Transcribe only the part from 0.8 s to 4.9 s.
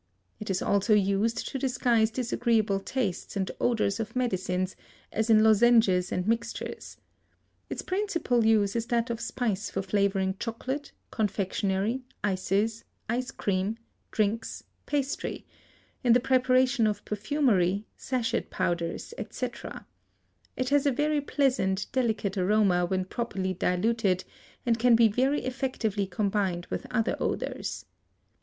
used to disguise disagreeable tastes and odors of medicines,